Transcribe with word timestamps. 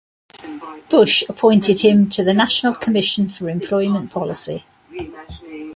Bush 0.89 1.21
appointed 1.29 1.81
him 1.81 2.09
to 2.09 2.23
the 2.23 2.33
National 2.33 2.73
Commission 2.73 3.29
for 3.29 3.47
Employment 3.51 4.11
Policy. 4.11 4.63